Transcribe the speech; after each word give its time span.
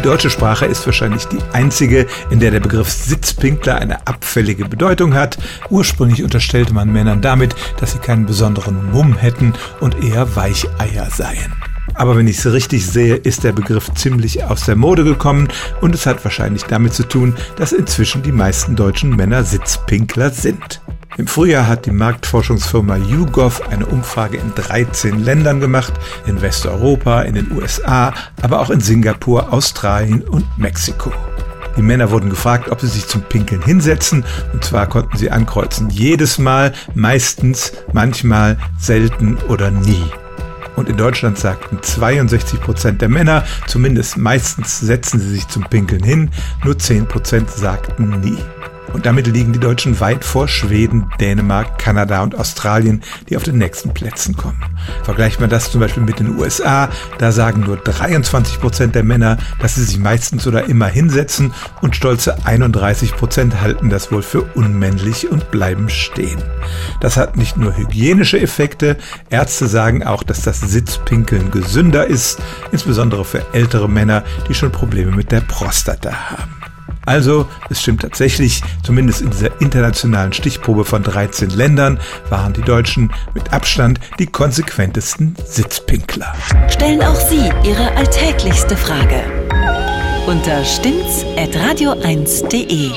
Die 0.00 0.08
deutsche 0.08 0.30
Sprache 0.30 0.64
ist 0.64 0.86
wahrscheinlich 0.86 1.26
die 1.26 1.42
einzige, 1.52 2.06
in 2.30 2.40
der 2.40 2.50
der 2.50 2.60
Begriff 2.60 2.88
Sitzpinkler 2.88 3.76
eine 3.76 4.06
abfällige 4.06 4.64
Bedeutung 4.64 5.12
hat. 5.12 5.36
Ursprünglich 5.68 6.24
unterstellte 6.24 6.72
man 6.72 6.90
Männern 6.90 7.20
damit, 7.20 7.54
dass 7.80 7.92
sie 7.92 7.98
keinen 7.98 8.24
besonderen 8.24 8.90
Mumm 8.92 9.14
hätten 9.14 9.52
und 9.78 10.02
eher 10.02 10.34
Weicheier 10.36 11.10
seien. 11.10 11.52
Aber 11.92 12.16
wenn 12.16 12.26
ich 12.28 12.38
es 12.38 12.50
richtig 12.50 12.86
sehe, 12.86 13.16
ist 13.16 13.44
der 13.44 13.52
Begriff 13.52 13.92
ziemlich 13.92 14.42
aus 14.42 14.64
der 14.64 14.76
Mode 14.76 15.04
gekommen 15.04 15.48
und 15.82 15.94
es 15.94 16.06
hat 16.06 16.24
wahrscheinlich 16.24 16.62
damit 16.62 16.94
zu 16.94 17.02
tun, 17.02 17.34
dass 17.56 17.72
inzwischen 17.72 18.22
die 18.22 18.32
meisten 18.32 18.76
deutschen 18.76 19.14
Männer 19.14 19.44
Sitzpinkler 19.44 20.30
sind. 20.30 20.80
Im 21.20 21.26
Frühjahr 21.26 21.66
hat 21.66 21.84
die 21.84 21.90
Marktforschungsfirma 21.90 22.96
YouGov 22.96 23.68
eine 23.68 23.84
Umfrage 23.84 24.38
in 24.38 24.54
13 24.54 25.22
Ländern 25.22 25.60
gemacht, 25.60 25.92
in 26.24 26.40
Westeuropa, 26.40 27.20
in 27.20 27.34
den 27.34 27.52
USA, 27.52 28.14
aber 28.40 28.58
auch 28.58 28.70
in 28.70 28.80
Singapur, 28.80 29.52
Australien 29.52 30.22
und 30.22 30.46
Mexiko. 30.56 31.12
Die 31.76 31.82
Männer 31.82 32.10
wurden 32.10 32.30
gefragt, 32.30 32.70
ob 32.70 32.80
sie 32.80 32.86
sich 32.86 33.06
zum 33.06 33.20
Pinkeln 33.20 33.60
hinsetzen, 33.60 34.24
und 34.54 34.64
zwar 34.64 34.86
konnten 34.86 35.18
sie 35.18 35.30
ankreuzen 35.30 35.90
jedes 35.90 36.38
Mal, 36.38 36.72
meistens, 36.94 37.74
manchmal, 37.92 38.56
selten 38.78 39.36
oder 39.46 39.70
nie. 39.70 40.02
Und 40.74 40.88
in 40.88 40.96
Deutschland 40.96 41.36
sagten 41.36 41.82
62 41.82 42.62
Prozent 42.62 43.02
der 43.02 43.10
Männer, 43.10 43.44
zumindest 43.66 44.16
meistens 44.16 44.80
setzen 44.80 45.20
sie 45.20 45.32
sich 45.32 45.48
zum 45.48 45.64
Pinkeln 45.64 46.02
hin, 46.02 46.30
nur 46.64 46.78
10 46.78 47.08
Prozent 47.08 47.50
sagten 47.50 48.20
nie. 48.20 48.38
Und 48.92 49.06
damit 49.06 49.26
liegen 49.26 49.52
die 49.52 49.58
Deutschen 49.58 50.00
weit 50.00 50.24
vor 50.24 50.48
Schweden, 50.48 51.10
Dänemark, 51.20 51.78
Kanada 51.78 52.22
und 52.22 52.36
Australien, 52.36 53.02
die 53.28 53.36
auf 53.36 53.42
den 53.42 53.58
nächsten 53.58 53.94
Plätzen 53.94 54.36
kommen. 54.36 54.62
Vergleicht 55.02 55.40
man 55.40 55.50
das 55.50 55.70
zum 55.70 55.80
Beispiel 55.80 56.02
mit 56.02 56.18
den 56.18 56.38
USA, 56.38 56.88
da 57.18 57.32
sagen 57.32 57.60
nur 57.60 57.76
23 57.76 58.60
Prozent 58.60 58.94
der 58.94 59.04
Männer, 59.04 59.38
dass 59.60 59.76
sie 59.76 59.84
sich 59.84 59.98
meistens 59.98 60.46
oder 60.46 60.64
immer 60.64 60.86
hinsetzen 60.86 61.52
und 61.82 61.96
stolze 61.96 62.46
31 62.46 63.16
Prozent 63.16 63.60
halten 63.60 63.90
das 63.90 64.10
wohl 64.12 64.22
für 64.22 64.42
unmännlich 64.42 65.30
und 65.30 65.50
bleiben 65.50 65.88
stehen. 65.88 66.42
Das 67.00 67.16
hat 67.16 67.36
nicht 67.36 67.56
nur 67.56 67.76
hygienische 67.76 68.40
Effekte, 68.40 68.96
Ärzte 69.30 69.66
sagen 69.66 70.04
auch, 70.04 70.22
dass 70.22 70.42
das 70.42 70.60
Sitzpinkeln 70.60 71.50
gesünder 71.50 72.06
ist, 72.06 72.38
insbesondere 72.72 73.24
für 73.24 73.44
ältere 73.52 73.88
Männer, 73.88 74.24
die 74.48 74.54
schon 74.54 74.72
Probleme 74.72 75.12
mit 75.12 75.32
der 75.32 75.40
Prostata 75.40 76.30
haben. 76.30 76.59
Also, 77.10 77.46
es 77.68 77.82
stimmt 77.82 78.00
tatsächlich, 78.02 78.62
zumindest 78.84 79.20
in 79.20 79.30
dieser 79.30 79.60
internationalen 79.60 80.32
Stichprobe 80.32 80.84
von 80.84 81.02
13 81.02 81.50
Ländern 81.50 81.98
waren 82.28 82.52
die 82.52 82.62
Deutschen 82.62 83.12
mit 83.34 83.52
Abstand 83.52 83.98
die 84.20 84.26
konsequentesten 84.26 85.34
Sitzpinkler. 85.44 86.32
Stellen 86.68 87.02
auch 87.02 87.16
Sie 87.16 87.50
Ihre 87.64 87.96
alltäglichste 87.96 88.76
Frage 88.76 89.24
unter 90.28 90.64
stimmtz.radio1.de. 90.64 92.92